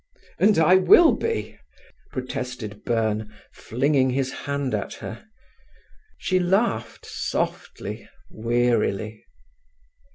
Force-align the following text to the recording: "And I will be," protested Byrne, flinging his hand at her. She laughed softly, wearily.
"And 0.39 0.57
I 0.57 0.77
will 0.77 1.11
be," 1.11 1.59
protested 2.11 2.83
Byrne, 2.83 3.31
flinging 3.53 4.09
his 4.09 4.31
hand 4.31 4.73
at 4.73 4.93
her. 4.95 5.27
She 6.17 6.39
laughed 6.39 7.05
softly, 7.05 8.09
wearily. 8.31 9.23